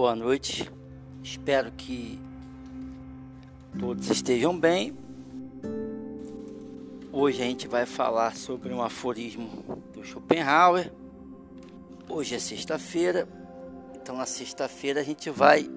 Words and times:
boa 0.00 0.16
noite. 0.16 0.72
Espero 1.22 1.70
que 1.72 2.18
todos 3.78 4.08
estejam 4.08 4.58
bem. 4.58 4.96
Hoje 7.12 7.42
a 7.42 7.44
gente 7.44 7.68
vai 7.68 7.84
falar 7.84 8.34
sobre 8.34 8.72
um 8.72 8.80
aforismo 8.80 9.46
do 9.92 10.02
Schopenhauer. 10.02 10.90
Hoje 12.08 12.34
é 12.34 12.38
sexta-feira, 12.38 13.28
então 14.00 14.16
na 14.16 14.24
sexta-feira 14.24 15.02
a 15.02 15.04
gente 15.04 15.28
vai, 15.28 15.68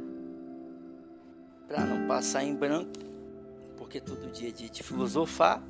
para 1.68 1.84
não 1.84 2.08
passar 2.08 2.46
em 2.46 2.56
branco, 2.56 2.94
porque 3.76 4.00
todo 4.00 4.32
dia 4.32 4.48
é 4.48 4.52
dia 4.54 4.70
de 4.70 4.84
filosofar, 4.84 5.62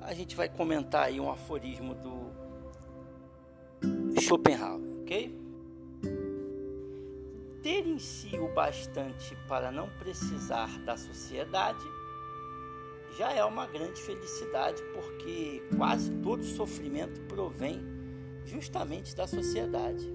a 0.00 0.14
gente 0.14 0.34
vai 0.34 0.48
comentar 0.48 1.04
aí 1.04 1.20
um 1.20 1.30
aforismo 1.30 1.94
do 1.96 2.32
Schopenhauer, 4.22 4.80
ok? 5.02 5.47
Ter 7.62 7.86
em 7.86 7.98
si 7.98 8.38
o 8.38 8.52
bastante 8.52 9.36
para 9.48 9.70
não 9.70 9.88
precisar 9.98 10.78
da 10.80 10.96
sociedade 10.96 11.84
já 13.18 13.32
é 13.32 13.44
uma 13.44 13.66
grande 13.66 14.00
felicidade, 14.00 14.80
porque 14.94 15.60
quase 15.76 16.10
todo 16.22 16.44
sofrimento 16.44 17.20
provém 17.22 17.80
justamente 18.44 19.14
da 19.16 19.26
sociedade. 19.26 20.06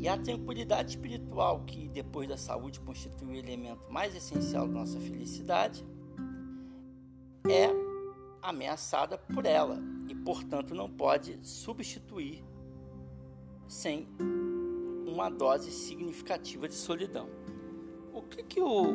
E 0.00 0.08
a 0.08 0.16
tranquilidade 0.16 0.90
espiritual, 0.90 1.64
que 1.64 1.88
depois 1.88 2.28
da 2.28 2.36
saúde 2.36 2.80
constitui 2.80 3.28
o 3.28 3.36
elemento 3.36 3.82
mais 3.88 4.16
essencial 4.16 4.66
da 4.66 4.74
nossa 4.74 4.98
felicidade, 4.98 5.86
é 7.48 7.68
ameaçada 8.42 9.16
por 9.16 9.46
ela 9.46 9.78
e, 10.08 10.14
portanto, 10.16 10.74
não 10.74 10.90
pode 10.90 11.38
substituir 11.42 12.44
sem 13.68 14.08
uma 15.18 15.28
dose 15.28 15.72
significativa 15.72 16.68
de 16.68 16.74
solidão. 16.74 17.28
O 18.12 18.22
que, 18.22 18.42
que 18.44 18.60
o, 18.60 18.94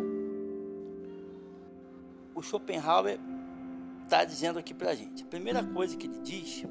o 2.34 2.42
Schopenhauer 2.42 3.20
está 4.04 4.24
dizendo 4.24 4.58
aqui 4.58 4.74
para 4.74 4.92
a 4.92 4.96
gente? 4.96 5.24
A 5.24 5.28
primeira 5.28 5.62
coisa 5.62 5.98
que 5.98 6.08
ele 6.08 6.20
diz 6.20 6.66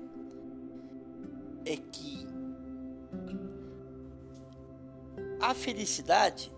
é 1.67 1.77
que 1.77 2.27
a 5.39 5.53
felicidade 5.53 6.51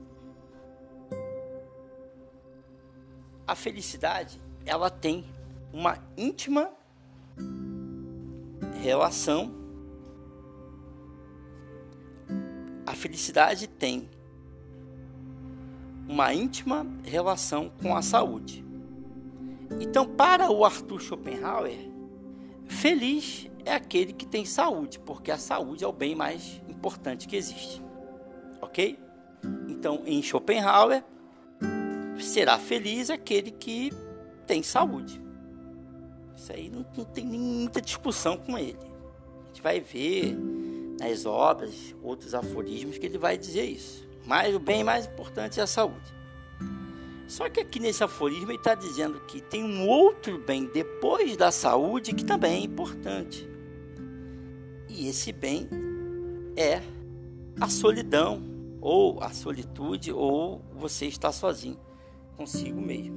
a 3.46 3.54
felicidade 3.54 4.40
ela 4.64 4.88
tem 4.88 5.24
uma 5.72 5.98
íntima 6.16 6.70
relação 8.80 9.63
A 12.94 12.96
felicidade 12.96 13.66
tem 13.66 14.08
uma 16.08 16.32
íntima 16.32 16.86
relação 17.02 17.72
com 17.82 17.96
a 17.96 18.00
saúde. 18.00 18.64
Então, 19.80 20.06
para 20.06 20.48
o 20.48 20.64
Arthur 20.64 21.00
Schopenhauer, 21.00 21.76
feliz 22.68 23.50
é 23.64 23.74
aquele 23.74 24.12
que 24.12 24.24
tem 24.24 24.44
saúde, 24.44 25.00
porque 25.00 25.32
a 25.32 25.38
saúde 25.38 25.82
é 25.82 25.88
o 25.88 25.92
bem 25.92 26.14
mais 26.14 26.62
importante 26.68 27.26
que 27.26 27.34
existe. 27.34 27.82
Ok? 28.62 28.96
Então, 29.68 30.04
em 30.06 30.22
Schopenhauer, 30.22 31.02
será 32.20 32.60
feliz 32.60 33.10
aquele 33.10 33.50
que 33.50 33.90
tem 34.46 34.62
saúde. 34.62 35.20
Isso 36.36 36.52
aí 36.52 36.70
não, 36.70 36.86
não 36.96 37.04
tem 37.04 37.26
muita 37.26 37.80
discussão 37.82 38.36
com 38.36 38.56
ele. 38.56 38.78
A 39.42 39.46
gente 39.48 39.62
vai 39.62 39.80
ver 39.80 40.38
nas 40.98 41.26
obras, 41.26 41.94
outros 42.02 42.34
aforismos 42.34 42.98
que 42.98 43.06
ele 43.06 43.18
vai 43.18 43.36
dizer 43.36 43.64
isso. 43.64 44.06
Mas 44.26 44.55
o 44.55 44.58
bem 44.58 44.82
mais 44.82 45.06
importante 45.06 45.60
é 45.60 45.62
a 45.62 45.66
saúde. 45.66 46.14
Só 47.27 47.48
que 47.48 47.60
aqui 47.60 47.80
nesse 47.80 48.05
aforismo 48.05 48.50
ele 48.50 48.58
está 48.58 48.74
dizendo 48.74 49.20
que 49.20 49.40
tem 49.40 49.64
um 49.64 49.88
outro 49.88 50.38
bem 50.38 50.66
depois 50.66 51.36
da 51.36 51.50
saúde 51.50 52.14
que 52.14 52.24
também 52.24 52.62
é 52.62 52.64
importante. 52.64 53.48
E 54.88 55.08
esse 55.08 55.33
bem 55.33 55.68
é 56.56 56.80
a 57.60 57.68
solidão, 57.68 58.42
ou 58.80 59.22
a 59.22 59.30
solitude, 59.30 60.12
ou 60.12 60.62
você 60.74 61.06
estar 61.06 61.33
sozinho 61.33 61.78
consigo 62.36 62.80
mesmo. 62.80 63.16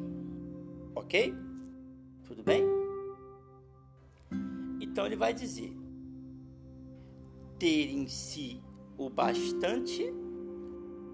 Ok? 0.95 1.33
Tudo 2.23 2.41
bem? 2.43 2.63
Então 4.79 5.05
ele 5.05 5.15
vai 5.15 5.33
dizer: 5.33 5.75
ter 7.57 7.89
em 7.91 8.07
si 8.07 8.61
o 8.97 9.09
bastante 9.09 10.13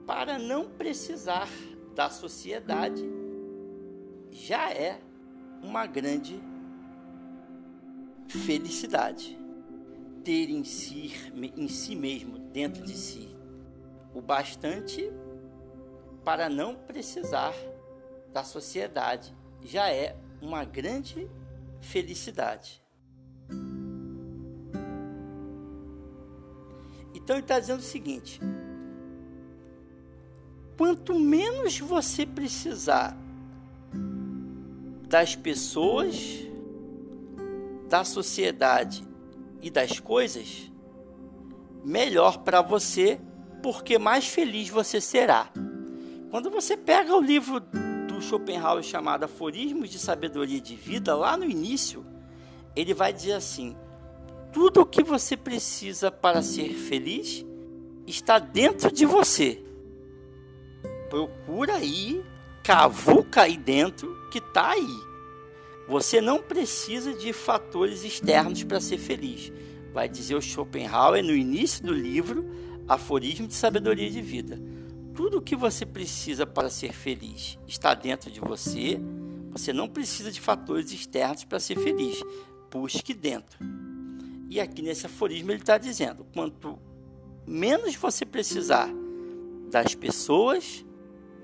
para 0.06 0.38
não 0.38 0.70
precisar 0.70 1.50
da 1.96 2.10
sociedade 2.10 3.04
já 4.32 4.72
é 4.72 5.00
uma 5.62 5.86
grande 5.86 6.42
felicidade. 8.28 9.40
Ter 10.24 10.50
em 10.50 10.64
si, 10.64 11.12
em 11.56 11.68
si 11.68 11.96
mesmo, 11.96 12.40
dentro 12.40 12.84
de 12.84 12.98
si, 12.98 13.30
o 14.14 14.22
bastante 14.22 15.12
para 16.24 16.50
não 16.50 16.76
precisar 16.76 17.54
da 18.32 18.44
sociedade 18.44 19.36
já 19.62 19.90
é 19.90 20.18
uma 20.42 20.64
grande 20.64 21.30
felicidade. 21.82 22.83
Então 27.24 27.36
ele 27.38 27.44
está 27.44 27.60
dizendo 27.60 27.80
o 27.80 27.84
seguinte: 27.84 28.40
quanto 30.78 31.18
menos 31.18 31.80
você 31.80 32.26
precisar 32.26 33.18
das 35.08 35.36
pessoas, 35.36 36.16
da 37.88 38.04
sociedade 38.04 39.08
e 39.62 39.70
das 39.70 40.00
coisas, 40.00 40.72
melhor 41.84 42.40
para 42.40 42.62
você, 42.62 43.20
porque 43.62 43.98
mais 43.98 44.28
feliz 44.28 44.70
você 44.70 45.00
será. 45.00 45.50
Quando 46.30 46.50
você 46.50 46.76
pega 46.76 47.16
o 47.16 47.22
livro 47.22 47.60
do 47.60 48.20
Schopenhauer 48.20 48.84
chamado 48.84 49.24
Aforismos 49.24 49.90
de 49.90 50.00
Sabedoria 50.00 50.60
de 50.60 50.76
Vida, 50.76 51.16
lá 51.16 51.38
no 51.38 51.46
início, 51.46 52.06
ele 52.76 52.94
vai 52.94 53.14
dizer 53.14 53.34
assim: 53.34 53.78
tudo 54.54 54.82
o 54.82 54.86
que 54.86 55.04
você 55.04 55.36
precisa 55.36 56.12
para 56.12 56.44
ser 56.44 56.70
feliz 56.76 57.44
está 58.06 58.38
dentro 58.38 58.92
de 58.92 59.04
você. 59.06 59.64
Procura 61.10 61.76
aí, 61.76 62.24
cavuca 62.64 63.42
aí 63.42 63.58
dentro 63.58 64.16
que 64.32 64.38
está 64.38 64.70
aí. 64.72 65.00
Você 65.88 66.22
não 66.22 66.40
precisa 66.40 67.14
de 67.14 67.34
fatores 67.34 68.04
externos 68.04 68.64
para 68.64 68.80
ser 68.80 69.00
feliz. 69.00 69.52
Vai 69.92 70.08
dizer 70.08 70.36
o 70.36 70.42
Schopenhauer 70.42 71.24
no 71.24 71.36
início 71.36 71.84
do 71.84 71.94
livro 71.94 72.46
Aforismo 72.88 73.48
de 73.48 73.54
Sabedoria 73.56 74.10
de 74.10 74.22
Vida. 74.22 74.62
Tudo 75.16 75.40
o 75.40 75.42
que 75.42 75.56
você 75.56 75.86
precisa 75.86 76.46
para 76.46 76.70
ser 76.70 76.94
feliz 76.94 77.58
está 77.68 77.94
dentro 77.94 78.32
de 78.32 78.40
você. 78.40 79.00
Você 79.52 79.74
não 79.74 79.88
precisa 79.90 80.32
de 80.32 80.40
fatores 80.40 80.92
externos 80.92 81.44
para 81.44 81.60
ser 81.60 81.78
feliz. 81.78 82.20
Busque 82.72 83.14
dentro. 83.14 83.83
E 84.54 84.60
aqui 84.60 84.84
nesse 84.84 85.08
aforismo 85.08 85.50
ele 85.50 85.62
está 85.62 85.80
dizendo: 85.80 86.28
quanto 86.32 86.78
menos 87.44 87.96
você 87.96 88.24
precisar 88.24 88.88
das 89.72 89.96
pessoas, 89.96 90.86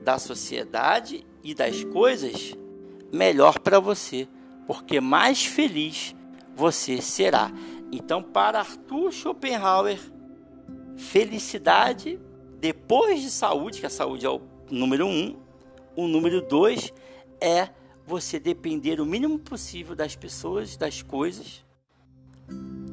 da 0.04 0.20
sociedade 0.20 1.26
e 1.44 1.56
das 1.56 1.84
coisas, 1.86 2.56
melhor 3.12 3.58
para 3.62 3.80
você, 3.80 4.28
porque 4.68 5.02
mais 5.02 5.44
feliz 5.44 6.16
você 6.56 7.02
será. 7.02 7.52
Então, 7.92 8.22
para 8.22 8.60
Arthur 8.60 9.12
Schopenhauer, 9.12 10.00
felicidade 10.96 12.20
depois 12.60 13.24
de 13.24 13.32
saúde, 13.32 13.80
que 13.80 13.88
a 13.88 13.90
saúde 13.90 14.28
é 14.28 14.30
o 14.30 14.40
número 14.70 15.08
um, 15.08 15.36
o 15.96 16.08
número 16.08 16.44
dois 16.44 16.94
é 17.42 17.70
você 18.06 18.40
depender 18.40 19.02
o 19.02 19.06
mínimo 19.06 19.40
possível 19.40 19.96
das 19.96 20.16
pessoas, 20.16 20.78
das 20.78 21.02
coisas 21.02 21.68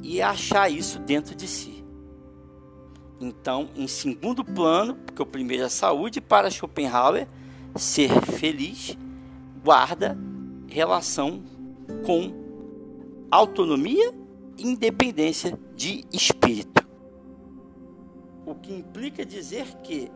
e 0.06 0.22
achar 0.22 0.70
isso 0.70 1.00
dentro 1.00 1.34
de 1.34 1.48
si. 1.48 1.84
Então, 3.20 3.70
em 3.74 3.88
segundo 3.88 4.44
plano, 4.44 4.94
porque 4.94 5.20
o 5.20 5.26
primeiro 5.26 5.64
é 5.64 5.66
a 5.66 5.70
saúde, 5.70 6.20
para 6.20 6.48
Schopenhauer, 6.48 7.26
ser 7.74 8.10
feliz 8.22 8.96
guarda 9.64 10.16
relação 10.68 11.42
com 12.04 12.32
autonomia 13.30 14.14
e 14.56 14.68
independência 14.68 15.58
de 15.74 16.04
espírito. 16.12 16.86
O 18.44 18.54
que 18.54 18.72
implica 18.72 19.26
dizer 19.26 19.66
que 19.82 20.08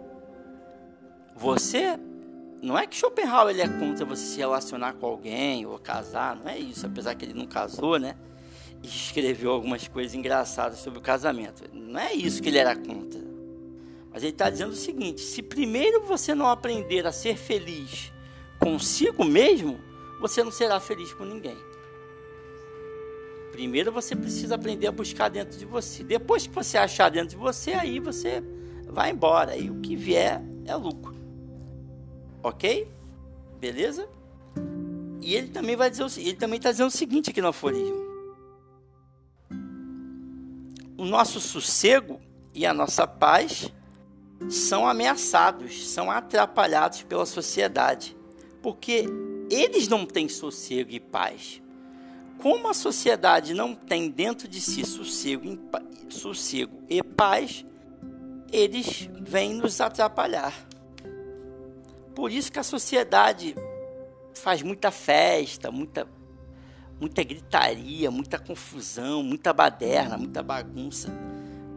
você 1.34 1.98
não 2.62 2.78
é 2.78 2.86
que 2.86 2.96
Schopenhauer 2.96 3.54
ele 3.54 3.62
é 3.62 3.68
contra 3.68 4.04
você 4.04 4.22
se 4.22 4.38
relacionar 4.38 4.92
com 4.94 5.06
alguém 5.06 5.66
ou 5.66 5.78
casar, 5.80 6.36
não 6.36 6.48
é 6.48 6.58
isso, 6.58 6.86
apesar 6.86 7.16
que 7.16 7.24
ele 7.24 7.34
não 7.34 7.46
casou, 7.46 7.98
né? 7.98 8.14
Escreveu 8.82 9.50
algumas 9.50 9.86
coisas 9.86 10.14
engraçadas 10.14 10.78
sobre 10.78 10.98
o 10.98 11.02
casamento. 11.02 11.64
Não 11.72 12.00
é 12.00 12.12
isso 12.14 12.42
que 12.42 12.48
ele 12.48 12.58
era 12.58 12.74
contra. 12.74 13.20
Mas 14.12 14.22
ele 14.22 14.32
está 14.32 14.50
dizendo 14.50 14.72
o 14.72 14.76
seguinte: 14.76 15.20
se 15.20 15.42
primeiro 15.42 16.02
você 16.02 16.34
não 16.34 16.46
aprender 16.48 17.06
a 17.06 17.12
ser 17.12 17.36
feliz 17.36 18.12
consigo 18.58 19.24
mesmo, 19.24 19.78
você 20.20 20.42
não 20.42 20.50
será 20.50 20.80
feliz 20.80 21.12
com 21.12 21.24
ninguém. 21.24 21.56
Primeiro 23.52 23.92
você 23.92 24.14
precisa 24.14 24.54
aprender 24.54 24.86
a 24.86 24.92
buscar 24.92 25.28
dentro 25.28 25.58
de 25.58 25.64
você. 25.64 26.02
Depois 26.04 26.46
que 26.46 26.54
você 26.54 26.78
achar 26.78 27.10
dentro 27.10 27.30
de 27.30 27.36
você, 27.36 27.72
aí 27.72 27.98
você 27.98 28.42
vai 28.86 29.10
embora. 29.10 29.52
Aí 29.52 29.70
o 29.70 29.80
que 29.80 29.96
vier 29.96 30.42
é 30.64 30.74
lucro. 30.74 31.14
Ok? 32.42 32.88
Beleza? 33.58 34.08
E 35.20 35.34
ele 35.34 35.48
também 35.48 35.76
vai 35.76 35.90
dizer, 35.90 36.04
ele 36.18 36.36
também 36.36 36.56
está 36.56 36.70
dizendo 36.70 36.88
o 36.88 36.90
seguinte 36.90 37.30
aqui 37.30 37.42
no 37.42 37.48
aforismo. 37.48 38.09
O 41.00 41.06
nosso 41.06 41.40
sossego 41.40 42.20
e 42.52 42.66
a 42.66 42.74
nossa 42.74 43.06
paz 43.06 43.72
são 44.50 44.86
ameaçados, 44.86 45.88
são 45.88 46.10
atrapalhados 46.10 47.04
pela 47.04 47.24
sociedade, 47.24 48.14
porque 48.60 49.06
eles 49.50 49.88
não 49.88 50.04
têm 50.04 50.28
sossego 50.28 50.90
e 50.90 51.00
paz. 51.00 51.62
Como 52.36 52.68
a 52.68 52.74
sociedade 52.74 53.54
não 53.54 53.74
tem 53.74 54.10
dentro 54.10 54.46
de 54.46 54.60
si 54.60 54.84
sossego, 54.84 55.58
sossego 56.10 56.82
e 56.86 57.02
paz, 57.02 57.64
eles 58.52 59.08
vêm 59.22 59.54
nos 59.54 59.80
atrapalhar. 59.80 60.52
Por 62.14 62.30
isso 62.30 62.52
que 62.52 62.58
a 62.58 62.62
sociedade 62.62 63.56
faz 64.34 64.60
muita 64.60 64.90
festa, 64.90 65.70
muita, 65.70 66.06
muita 67.00 67.24
gritaria, 67.24 68.10
muita 68.10 68.38
confusão, 68.38 69.22
muita 69.22 69.52
baderna, 69.52 70.18
muita 70.18 70.42
bagunça. 70.42 71.10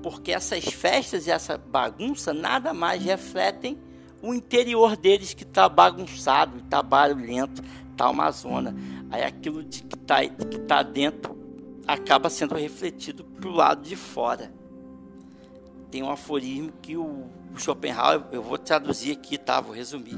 Porque 0.01 0.31
essas 0.31 0.65
festas 0.65 1.27
e 1.27 1.31
essa 1.31 1.57
bagunça 1.57 2.33
nada 2.33 2.73
mais 2.73 3.01
refletem 3.01 3.77
o 4.21 4.33
interior 4.33 4.97
deles 4.97 5.33
que 5.33 5.43
está 5.43 5.69
bagunçado, 5.69 6.57
está 6.59 6.83
barulhento, 6.83 7.63
está 7.91 8.09
uma 8.09 8.29
zona. 8.31 8.75
Aí 9.09 9.23
aquilo 9.23 9.63
de 9.63 9.83
que 9.83 9.95
está 9.95 10.25
que 10.27 10.59
tá 10.59 10.83
dentro 10.83 11.37
acaba 11.87 12.29
sendo 12.29 12.55
refletido 12.55 13.23
para 13.23 13.49
o 13.49 13.53
lado 13.53 13.81
de 13.81 13.95
fora 13.95 14.51
tem 15.93 16.01
um 16.01 16.09
aforismo 16.09 16.73
que 16.81 16.97
o, 16.97 17.29
Schopenhauer, 17.55 18.23
eu 18.31 18.41
vou 18.41 18.57
traduzir 18.57 19.11
aqui, 19.11 19.37
tá? 19.37 19.61
Vou 19.61 19.75
resumir. 19.75 20.17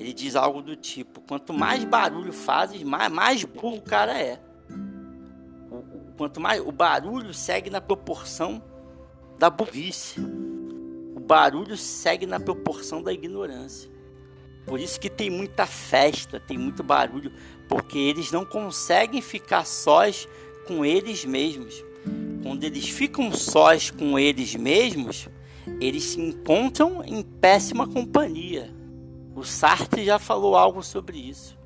Ele 0.00 0.12
diz 0.12 0.34
algo 0.34 0.60
do 0.60 0.74
tipo: 0.74 1.20
quanto 1.20 1.52
mais 1.52 1.84
barulho 1.84 2.32
fazes, 2.32 2.82
mais, 2.82 3.12
mais 3.12 3.44
burro 3.44 3.76
o 3.76 3.82
cara 3.82 4.20
é. 4.20 4.40
O, 5.70 6.12
quanto 6.16 6.40
mais 6.40 6.60
o 6.60 6.72
barulho 6.72 7.32
segue 7.32 7.70
na 7.70 7.80
proporção 7.80 8.60
da 9.38 9.48
burrice. 9.48 10.20
O 11.14 11.20
barulho 11.20 11.76
segue 11.76 12.26
na 12.26 12.40
proporção 12.40 13.00
da 13.00 13.12
ignorância. 13.12 13.88
Por 14.66 14.80
isso 14.80 14.98
que 14.98 15.08
tem 15.08 15.30
muita 15.30 15.66
festa, 15.66 16.40
tem 16.40 16.58
muito 16.58 16.82
barulho, 16.82 17.32
porque 17.68 17.98
eles 17.98 18.32
não 18.32 18.44
conseguem 18.44 19.22
ficar 19.22 19.64
sós 19.64 20.26
com 20.66 20.84
eles 20.84 21.24
mesmos 21.24 21.84
quando 22.42 22.64
eles 22.64 22.88
ficam 22.88 23.32
sós 23.32 23.90
com 23.90 24.18
eles 24.18 24.54
mesmos, 24.54 25.28
eles 25.80 26.04
se 26.04 26.20
encontram 26.20 27.02
em 27.04 27.22
péssima 27.22 27.86
companhia. 27.86 28.74
O 29.34 29.44
Sartre 29.44 30.04
já 30.04 30.18
falou 30.18 30.56
algo 30.56 30.82
sobre 30.82 31.18
isso. 31.18 31.58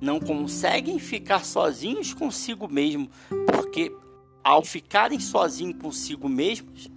Não 0.00 0.18
conseguem 0.18 0.98
ficar 0.98 1.44
sozinhos 1.44 2.12
consigo 2.12 2.68
mesmo, 2.68 3.08
porque 3.46 3.94
ao 4.42 4.64
ficarem 4.64 5.20
sozinhos 5.20 5.80
consigo 5.80 6.28
mesmos, 6.28 6.88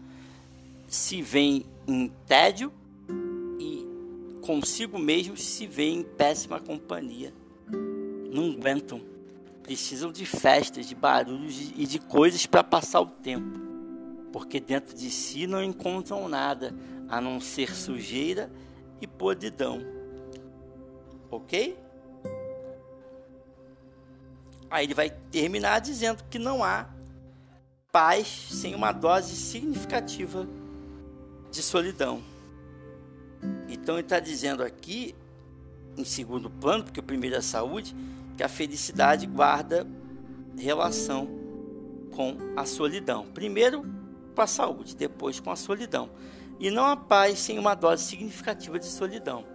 se 0.88 1.22
veem 1.22 1.66
em 1.88 2.12
tédio 2.25 2.72
e 3.60 3.86
consigo 4.42 4.98
mesmos 4.98 5.44
se 5.44 5.68
veem 5.68 6.00
em 6.00 6.04
péssima 6.04 6.60
companhia. 6.60 7.34
Não 8.31 8.51
aguentam 8.51 9.16
precisam 9.66 10.12
de 10.12 10.28
festas, 10.28 10.86
de 10.86 10.94
barulhos 10.94 11.72
e 11.75 11.88
de 11.88 11.98
coisas 11.98 12.46
para 12.46 12.63
passar 12.63 13.01
o 13.01 13.08
tempo, 13.08 13.60
porque 14.31 14.60
dentro 14.60 14.96
de 14.96 15.10
si 15.10 15.48
não 15.48 15.63
encontram 15.63 16.30
nada 16.30 16.72
a 17.10 17.19
não 17.19 17.42
ser 17.42 17.75
sujeira 17.75 18.51
e 19.01 19.08
podridão. 19.08 19.94
Ok? 21.30 21.77
Aí 24.69 24.86
ele 24.86 24.94
vai 24.94 25.10
terminar 25.10 25.80
dizendo 25.80 26.24
que 26.30 26.39
não 26.39 26.63
há 26.63 26.88
paz 27.92 28.27
sem 28.27 28.75
uma 28.75 28.92
dose 28.92 29.36
significativa 29.36 30.45
de 31.50 31.62
solidão. 31.62 32.22
Então 33.69 33.95
ele 33.95 34.04
está 34.04 34.19
dizendo 34.19 34.63
aqui, 34.63 35.16
em 35.98 36.04
segundo 36.04 36.50
plano, 36.50 36.83
porque 36.83 37.00
o 37.00 37.04
primeiro 37.04 37.36
é 37.36 37.39
a 37.39 37.42
saúde, 37.42 37.95
que 38.36 38.44
a 38.44 38.50
felicidade 38.50 39.25
guarda 39.25 39.88
relação 40.57 41.27
com 42.13 42.36
a 42.56 42.66
solidão. 42.66 43.25
Primeiro 43.27 43.86
com 44.36 44.42
a 44.42 44.48
saúde, 44.48 44.95
depois 44.95 45.39
com 45.39 45.51
a 45.51 45.56
solidão. 45.56 46.10
E 46.60 46.69
não 46.69 46.86
a 46.86 46.98
paz 46.98 47.39
sem 47.39 47.57
uma 47.57 47.75
dose 47.75 48.04
significativa 48.04 48.77
de 48.77 48.86
solidão. 48.86 49.45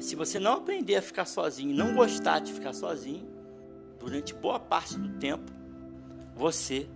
Se 0.00 0.14
você 0.14 0.38
não 0.38 0.54
aprender 0.54 0.96
a 0.96 1.02
ficar 1.02 1.24
sozinho, 1.24 1.74
não 1.74 1.94
gostar 1.94 2.38
de 2.38 2.52
ficar 2.52 2.72
sozinho, 2.72 3.28
durante 3.98 4.34
boa 4.34 4.60
parte 4.60 4.98
do 4.98 5.18
tempo, 5.18 5.52
você 6.34 6.88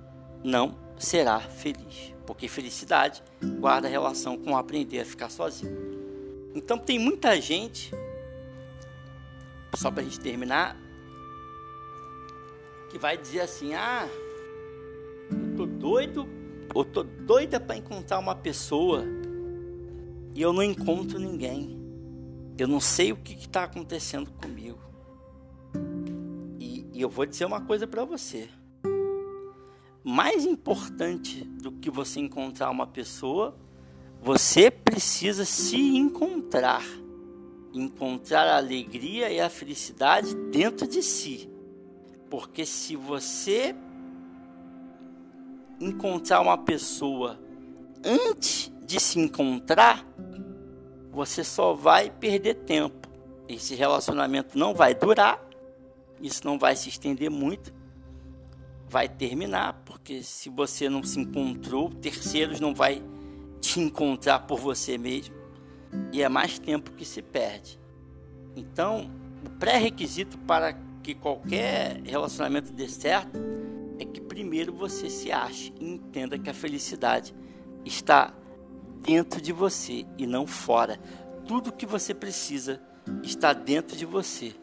não 0.42 0.76
será 0.98 1.40
feliz. 1.40 2.14
Porque 2.26 2.46
felicidade 2.46 3.22
guarda 3.60 3.88
relação 3.88 4.36
com 4.36 4.56
aprender 4.56 5.00
a 5.00 5.04
ficar 5.04 5.28
sozinho. 5.28 5.76
Então 6.54 6.78
tem 6.78 6.98
muita 6.98 7.40
gente 7.40 7.92
só 9.74 9.90
para 9.90 10.02
a 10.02 10.04
gente 10.04 10.20
terminar, 10.20 10.76
que 12.90 12.98
vai 12.98 13.16
dizer 13.16 13.40
assim: 13.40 13.74
ah, 13.74 14.06
eu 15.30 15.56
tô 15.56 15.66
doido, 15.66 16.28
eu 16.74 16.84
tô 16.84 17.02
doida 17.02 17.58
para 17.58 17.76
encontrar 17.76 18.18
uma 18.18 18.34
pessoa 18.34 19.04
e 20.34 20.40
eu 20.40 20.52
não 20.52 20.62
encontro 20.62 21.18
ninguém. 21.18 21.81
Eu 22.58 22.68
não 22.68 22.80
sei 22.80 23.12
o 23.12 23.16
que 23.16 23.34
está 23.34 23.64
acontecendo 23.64 24.30
comigo. 24.32 24.78
E, 26.58 26.86
e 26.92 27.00
eu 27.00 27.08
vou 27.08 27.26
dizer 27.26 27.44
uma 27.44 27.60
coisa 27.60 27.86
para 27.86 28.04
você. 28.04 28.48
Mais 30.04 30.44
importante 30.44 31.44
do 31.44 31.72
que 31.72 31.90
você 31.90 32.20
encontrar 32.20 32.70
uma 32.70 32.86
pessoa, 32.86 33.56
você 34.20 34.70
precisa 34.70 35.44
se 35.44 35.76
encontrar 35.76 36.82
encontrar 37.72 38.46
a 38.46 38.56
alegria 38.56 39.30
e 39.30 39.40
a 39.40 39.48
felicidade 39.48 40.34
dentro 40.50 40.86
de 40.86 41.02
si. 41.02 41.50
Porque 42.28 42.64
se 42.64 42.96
você 42.96 43.74
encontrar 45.80 46.40
uma 46.40 46.58
pessoa 46.58 47.40
antes 48.04 48.70
de 48.84 49.00
se 49.00 49.18
encontrar, 49.18 50.06
você 51.12 51.44
só 51.44 51.74
vai 51.74 52.10
perder 52.10 52.54
tempo. 52.54 53.08
Esse 53.48 53.74
relacionamento 53.74 54.58
não 54.58 54.74
vai 54.74 54.94
durar, 54.94 55.38
isso 56.20 56.40
não 56.44 56.58
vai 56.58 56.74
se 56.74 56.88
estender 56.88 57.30
muito, 57.30 57.72
vai 58.88 59.08
terminar, 59.08 59.82
porque 59.84 60.22
se 60.22 60.48
você 60.48 60.88
não 60.88 61.02
se 61.02 61.20
encontrou, 61.20 61.90
terceiros 61.90 62.60
não 62.60 62.74
vai 62.74 63.02
te 63.60 63.78
encontrar 63.78 64.40
por 64.40 64.58
você 64.58 64.96
mesmo 64.96 65.34
e 66.12 66.22
é 66.22 66.28
mais 66.28 66.58
tempo 66.58 66.92
que 66.92 67.04
se 67.04 67.20
perde. 67.20 67.78
Então, 68.56 69.10
o 69.44 69.50
pré-requisito 69.50 70.38
para 70.38 70.72
que 71.02 71.14
qualquer 71.14 72.00
relacionamento 72.04 72.72
dê 72.72 72.88
certo 72.88 73.38
é 73.98 74.04
que 74.04 74.20
primeiro 74.20 74.72
você 74.72 75.10
se 75.10 75.30
ache 75.30 75.72
e 75.78 75.84
entenda 75.84 76.38
que 76.38 76.48
a 76.48 76.54
felicidade 76.54 77.34
está 77.84 78.32
dentro 79.02 79.40
de 79.40 79.52
você 79.52 80.06
e 80.16 80.26
não 80.26 80.46
fora. 80.46 80.98
Tudo 81.46 81.72
que 81.72 81.86
você 81.86 82.14
precisa 82.14 82.80
está 83.22 83.52
dentro 83.52 83.96
de 83.96 84.06
você. 84.06 84.54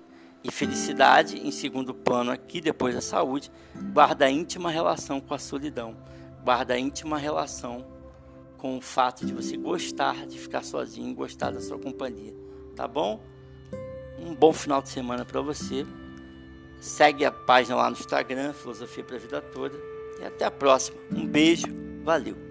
E 0.43 0.51
felicidade, 0.51 1.38
em 1.38 1.51
segundo 1.51 1.93
plano 1.93 2.31
aqui, 2.31 2.62
depois 2.62 2.96
da 2.96 3.01
saúde, 3.01 3.51
guarda 3.93 4.29
íntima 4.29 4.72
relação 4.72 5.19
com 5.19 5.34
a 5.34 5.38
solidão, 5.38 5.98
guarda 6.43 6.79
íntima 6.79 7.17
relação 7.17 7.86
com 8.58 8.77
o 8.77 8.81
fato 8.81 9.25
de 9.25 9.34
você 9.34 9.58
gostar 9.58 10.25
de 10.25 10.39
ficar 10.39 10.63
sozinho, 10.63 11.13
gostar 11.13 11.51
da 11.51 11.60
sua 11.60 11.77
companhia, 11.77 12.34
tá 12.75 12.88
bom? 12.88 13.22
Um 14.17 14.34
bom 14.34 14.53
final 14.53 14.81
de 14.81 14.89
semana 14.89 15.25
para 15.25 15.41
você. 15.41 15.86
Segue 16.79 17.25
a 17.25 17.31
página 17.31 17.75
lá 17.75 17.89
no 17.89 17.98
Instagram, 17.98 18.53
Filosofia 18.53 19.03
para 19.03 19.15
a 19.17 19.19
Vida 19.19 19.41
Toda. 19.41 19.75
E 20.22 20.25
até 20.25 20.46
a 20.46 20.51
próxima. 20.51 20.98
Um 21.12 21.25
beijo, 21.25 21.67
valeu! 22.03 22.48